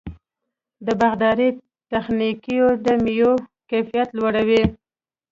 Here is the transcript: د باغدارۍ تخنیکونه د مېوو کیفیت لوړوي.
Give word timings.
د 0.85 0.87
باغدارۍ 0.99 1.49
تخنیکونه 1.91 2.71
د 2.85 2.87
مېوو 3.03 3.33
کیفیت 3.69 4.09
لوړوي. 4.17 4.63